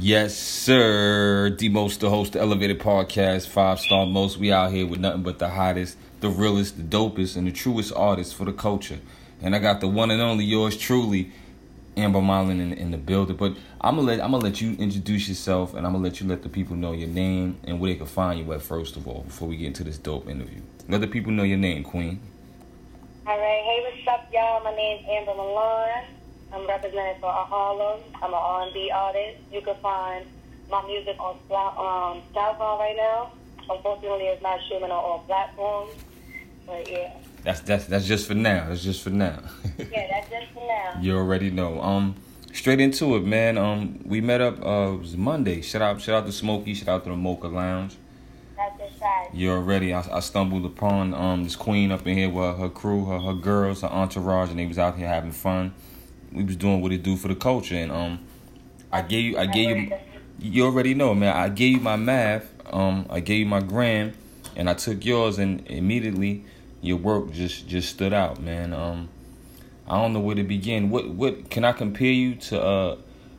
[0.00, 1.50] Yes, sir.
[1.50, 4.38] D Most, the host, the Elevated Podcast, five star most.
[4.38, 7.92] We out here with nothing but the hottest, the realest, the dopest, and the truest
[7.94, 8.98] artists for the culture.
[9.40, 11.30] And I got the one and only yours truly,
[11.96, 13.36] Amber Milan in, in the building.
[13.36, 16.26] But I'm gonna let I'm gonna let you introduce yourself, and I'm gonna let you
[16.26, 19.06] let the people know your name and where they can find you at first of
[19.06, 20.60] all, before we get into this dope interview.
[20.88, 22.20] Let the people know your name, Queen.
[23.28, 24.62] All right, hey, what's up, y'all?
[24.64, 26.04] My name's Amber Milan.
[26.54, 28.00] I'm representing for Harlem.
[28.22, 29.38] I'm an R&B artist.
[29.52, 30.24] You can find
[30.70, 33.32] my music on um, SoundCloud right now.
[33.68, 35.94] Unfortunately, it's not streaming on all platforms,
[36.66, 37.12] but yeah.
[37.42, 38.68] That's that's that's just for now.
[38.68, 39.42] That's just for now.
[39.78, 41.00] yeah, that's just for now.
[41.00, 41.80] You already know.
[41.82, 42.14] Um,
[42.52, 43.58] straight into it, man.
[43.58, 44.64] Um, we met up.
[44.64, 45.60] Uh, it was Monday.
[45.60, 46.74] Shout out, shout out to Smokey.
[46.74, 47.96] Shout out to the Mocha Lounge.
[48.56, 49.92] That's a You already.
[49.92, 53.34] I, I stumbled upon um this queen up in here with her crew, her her
[53.34, 55.74] girls, her entourage, and they was out here having fun.
[56.34, 58.18] We was doing what it do for the culture, and um,
[58.92, 59.92] I gave you, I gave you.
[60.40, 61.34] You already know, man.
[61.34, 62.50] I gave you my math.
[62.72, 64.14] Um, I gave you my gram,
[64.56, 66.44] and I took yours, and immediately
[66.80, 68.72] your work just just stood out, man.
[68.72, 69.08] Um,
[69.88, 70.90] I don't know where to begin.
[70.90, 72.62] What what can I compare you to?
[72.62, 72.96] Uh,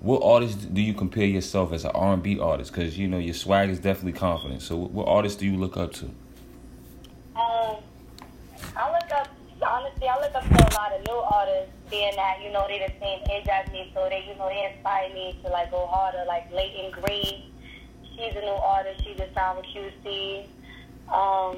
[0.00, 2.72] what artist do you compare yourself as an R and B artist?
[2.72, 4.62] Because you know your swag is definitely confident.
[4.62, 6.06] So what, what artist do you look up to?
[7.36, 7.76] Um,
[8.76, 9.28] I look up
[9.62, 10.08] honestly.
[10.08, 11.18] I look up to a lot of new
[11.90, 14.72] being that you know they the same age as me, so they you know they
[14.72, 16.24] inspire me to like go harder.
[16.26, 17.50] Like Layton Greene,
[18.14, 19.04] she's a new artist.
[19.04, 20.46] She just signed with QC.
[21.08, 21.56] Um,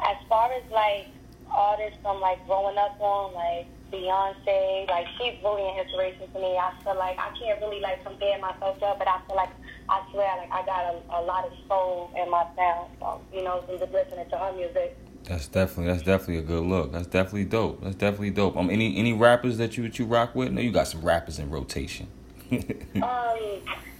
[0.00, 1.08] as far as like
[1.50, 6.56] artists from like growing up on, like Beyonce, like she's really an inspiration to me.
[6.56, 9.50] I feel like I can't really like compare myself to her, but I feel like
[9.88, 12.90] I swear like I got a, a lot of soul in my sound.
[13.00, 14.96] So, you know, from just listening to her music.
[15.24, 16.92] That's definitely that's definitely a good look.
[16.92, 17.82] That's definitely dope.
[17.82, 18.56] That's definitely dope.
[18.56, 20.52] Um, any any rappers that you that you rock with?
[20.52, 22.08] No, you got some rappers in rotation.
[22.50, 22.58] um,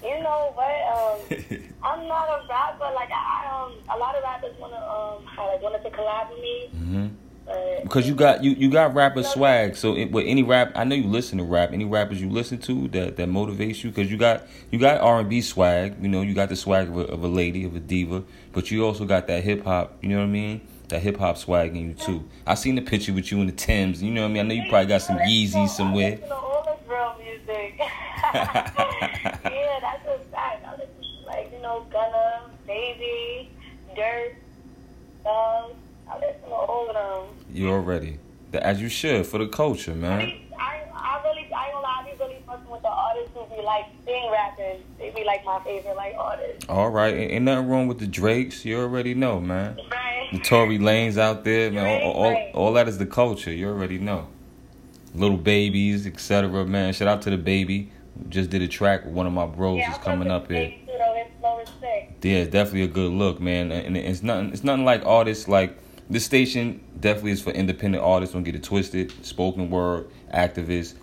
[0.03, 0.79] you know what?
[0.97, 2.91] Um, I'm not a rapper.
[2.95, 6.71] Like I um, a lot of rappers wanna um, like wanted to collab with me.
[6.75, 7.07] Mm-hmm.
[7.83, 10.95] Because you got you, you got rapper swag, so it, with any rap, I know
[10.95, 11.73] you listen to rap.
[11.73, 15.21] Any rappers you listen to that, that motivates you, because you got you got R
[15.21, 15.97] and B swag.
[16.03, 18.71] You know, you got the swag of a, of a lady, of a diva, but
[18.71, 19.97] you also got that hip hop.
[20.03, 20.61] You know what I mean?
[20.89, 22.25] That hip hop swag in you too.
[22.47, 24.03] I seen the picture with you in the Tims.
[24.03, 24.47] You know what I mean?
[24.47, 26.19] I know you probably got some Yeezys somewhere.
[26.31, 27.75] All this real music.
[28.35, 30.67] yeah, that's a fact.
[30.67, 33.51] I listen to like you know Gunna, Baby,
[33.95, 34.37] Durk,
[35.25, 35.75] Thugs.
[36.11, 37.37] I listen to all of them.
[37.53, 38.19] You already,
[38.55, 40.21] as you should for the culture, man.
[40.59, 43.45] I, I, really, I ain't gonna lie, I be really fucking with the artists who
[43.55, 44.83] be like sing rapping.
[44.99, 46.65] They be like my favorite like artists.
[46.71, 48.65] All right, ain't nothing wrong with the Drakes.
[48.65, 49.79] You already know, man.
[49.91, 50.08] Right.
[50.33, 52.03] The Tory Lanez out there, man.
[52.03, 53.53] All, all, all that is the culture.
[53.53, 54.29] You already know.
[55.15, 56.67] Little babies, etc.
[56.67, 57.91] Man, shout out to the baby.
[58.29, 59.07] Just did a track.
[59.07, 60.75] One of my bros yeah, is coming up here.
[62.21, 63.73] Too, yeah, it's definitely a good look, man.
[63.73, 64.53] And it's nothing.
[64.53, 65.79] It's nothing like artists like
[66.11, 68.35] this station definitely is for independent artists.
[68.35, 69.13] Don't get it twisted.
[69.25, 70.95] Spoken word, activists,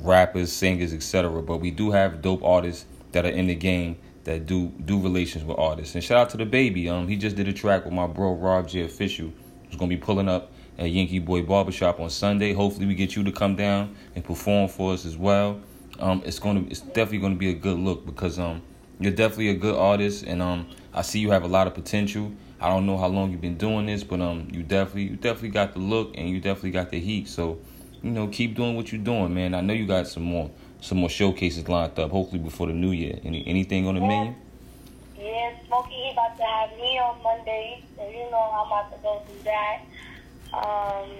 [0.00, 1.42] rappers, singers, etc.
[1.42, 5.44] But we do have dope artists that are in the game that do do relations
[5.44, 5.94] with artists.
[5.94, 6.88] And shout out to the baby.
[6.88, 9.32] Um, he just did a track with my bro Rob J Official.
[9.66, 12.52] Who's gonna be pulling up at Yankee Boy Barbershop on Sunday.
[12.52, 15.60] Hopefully, we get you to come down and perform for us as well.
[15.98, 18.62] Um, it's gonna it's definitely gonna be a good look because um,
[19.00, 22.32] you're definitely a good artist, and um, I see you have a lot of potential.
[22.60, 25.50] I don't know how long you've been doing this, but um, you definitely you definitely
[25.50, 27.28] got the look and you definitely got the heat.
[27.28, 27.58] So,
[28.02, 29.54] you know, keep doing what you're doing, man.
[29.54, 30.50] I know you got some more
[30.80, 32.10] some more showcases lined up.
[32.10, 33.18] Hopefully before the new year.
[33.24, 34.06] Any anything on the yeah.
[34.06, 34.34] menu?
[35.18, 38.98] Yeah, Smokey he about to have me on Monday, so you know I'm about to
[39.02, 39.80] go do that.
[40.52, 41.10] Um,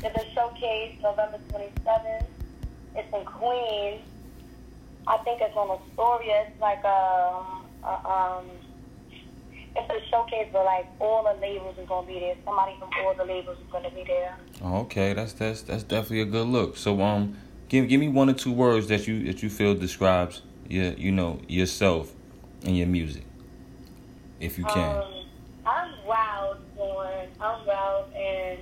[0.00, 2.26] there's a showcase November 27th.
[2.94, 4.02] It's in Queens.
[5.06, 6.46] I think it's on Astoria.
[6.48, 7.42] It's like a,
[7.84, 8.44] a um
[9.76, 12.36] it's a showcase where like all the labels are gonna be there.
[12.44, 14.36] Somebody from all the labels is gonna be there.
[14.62, 16.76] Okay, that's that's that's definitely a good look.
[16.76, 17.36] So um,
[17.68, 21.12] give give me one or two words that you that you feel describes your you
[21.12, 22.12] know yourself
[22.64, 23.24] and your music,
[24.40, 24.96] if you can.
[24.96, 25.04] Um,
[25.64, 27.28] I'm wild, born.
[27.40, 28.58] I'm wild, and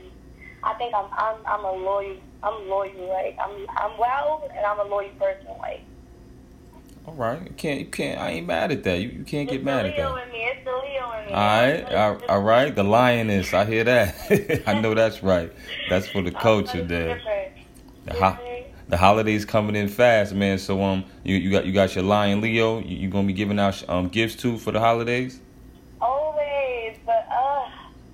[0.62, 2.16] I think I'm I'm I'm a loyal.
[2.42, 3.08] I'm loyal.
[3.08, 5.46] Like I'm I'm wild, and I'm a loyal person.
[5.58, 5.80] Like.
[7.06, 8.18] All right, you can't you can't.
[8.18, 8.98] I ain't mad at that.
[8.98, 10.08] You you can't it's get mad at that.
[10.08, 10.38] In me.
[10.38, 11.32] It's the Leo in me.
[11.32, 12.74] All right, all, all right.
[12.74, 13.52] The lioness.
[13.52, 14.62] I hear that.
[14.66, 15.52] I know that's right.
[15.90, 17.20] That's for the culture, there.
[18.06, 18.38] The, ho-
[18.88, 20.58] the holidays coming in fast, man.
[20.58, 22.80] So um, you you got you got your lion Leo.
[22.80, 25.40] You, you gonna be giving out um gifts too for the holidays?
[26.00, 27.68] Always, but uh,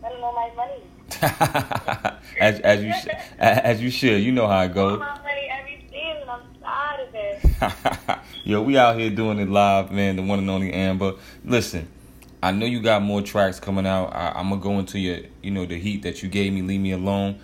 [0.04, 0.82] I don't know my money.
[2.40, 4.22] as as you sh- as you should.
[4.22, 4.98] You know how it goes.
[4.98, 6.28] My money every season.
[6.28, 8.18] I'm tired of it.
[8.44, 10.16] Yo, we out here doing it live, man.
[10.16, 11.14] The one and only Amber.
[11.44, 11.88] Listen,
[12.42, 14.14] I know you got more tracks coming out.
[14.14, 16.62] I, am gonna go into your, you know, the heat that you gave me.
[16.62, 17.40] Leave me alone.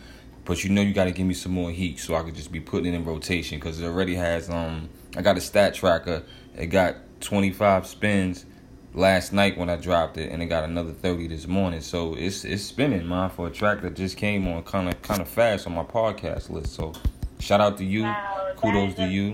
[0.47, 2.53] But you know you got to give me some more heat so I could just
[2.53, 4.49] be putting it in rotation because it already has.
[4.49, 6.23] Um, I got a stat tracker.
[6.57, 8.47] It got 25 spins
[8.95, 11.81] last night when I dropped it, and it got another 30 this morning.
[11.81, 15.21] So it's it's spinning, man, for a track that just came on kind of kind
[15.21, 16.75] of fast on my podcast list.
[16.75, 16.93] So
[17.41, 18.05] shout out to you.
[18.05, 19.33] Wow, Kudos to you.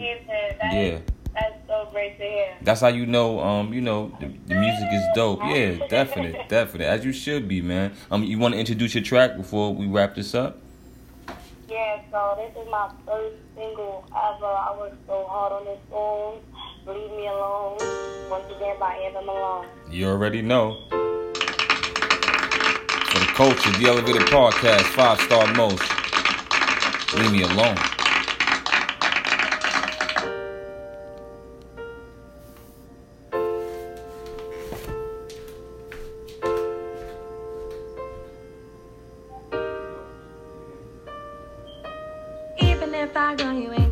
[0.72, 0.98] yeah.
[1.34, 2.56] That's so great to hear.
[2.62, 5.40] That's how you know, um, you know, the, the music is dope.
[5.44, 7.94] Yeah, definite, definite, as you should be, man.
[8.10, 10.58] Um, you want to introduce your track before we wrap this up?
[11.72, 14.44] Yeah, so this is my first single ever.
[14.44, 16.42] I worked so hard on this song.
[16.86, 17.78] Leave Me Alone.
[18.28, 19.66] Once again by Amber Milan.
[19.90, 20.76] You already know.
[23.08, 25.82] For the culture, the Elevated Podcast, five star most.
[27.14, 27.78] Leave me alone.
[43.14, 43.91] I got you ain't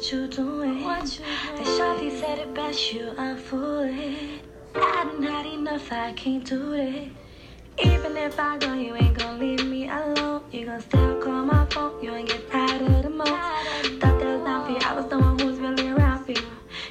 [0.00, 0.82] what you doing.
[0.82, 1.24] What you
[1.56, 1.68] doing?
[1.78, 4.40] Shawty said it best, you are fooling.
[4.74, 7.10] I done had enough, I can't do it.
[7.84, 10.42] Even if I go, you ain't gonna leave me alone.
[10.52, 13.28] You gon' still call my phone, you ain't get tired of the most.
[13.28, 16.48] Thought that was down for you, I was the one really around for you.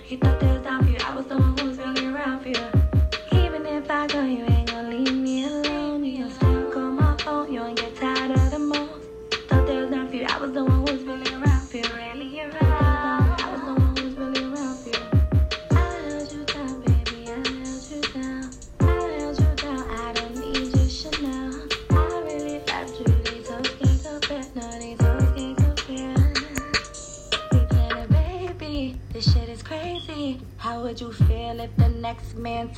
[0.08, 0.89] You thought that was down for you.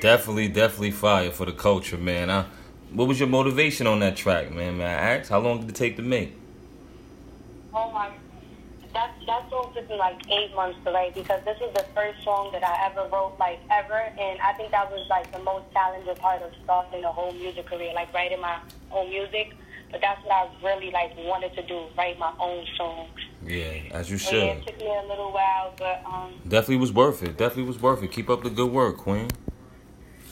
[0.00, 2.30] Definitely, definitely fire for the culture, man.
[2.30, 2.46] I,
[2.92, 4.78] what was your motivation on that track, man?
[4.78, 5.30] May I ask?
[5.30, 6.34] How long did it take to make?
[7.74, 8.10] Oh my,
[8.94, 12.22] that that song took me like eight months to write because this is the first
[12.24, 15.70] song that I ever wrote, like ever, and I think that was like the most
[15.72, 18.58] challenging part of starting the whole music career, like writing my
[18.90, 19.54] own music.
[19.90, 23.10] But that's what I really like wanted to do, write my own songs.
[23.44, 24.34] Yeah, as you should.
[24.34, 26.32] Yeah, it took me a little while, but um.
[26.48, 27.36] Definitely was worth it.
[27.36, 28.10] Definitely was worth it.
[28.10, 29.28] Keep up the good work, Queen.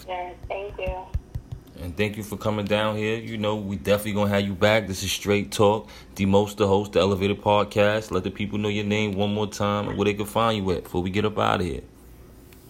[0.07, 1.07] Yeah, thank you.
[1.81, 3.19] And thank you for coming down here.
[3.19, 4.87] You know, we definitely gonna have you back.
[4.87, 5.89] This is Straight Talk.
[6.15, 8.11] The most the host, the Elevated Podcast.
[8.11, 10.71] Let the people know your name one more time and where they can find you
[10.73, 11.83] at before we get up out of here.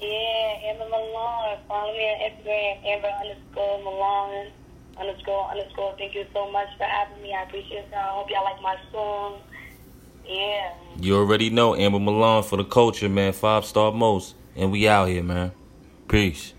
[0.00, 1.58] Yeah, Amber Milan.
[1.68, 4.52] Follow me on Instagram, Amber underscore Milan
[4.98, 5.94] underscore underscore.
[5.98, 7.34] Thank you so much for having me.
[7.34, 7.94] I appreciate it.
[7.94, 9.40] I hope y'all like my song.
[10.26, 10.72] Yeah.
[11.00, 13.32] You already know Amber Milan for the culture, man.
[13.32, 14.34] Five star most.
[14.56, 15.52] And we out here, man.
[16.08, 16.54] Peace.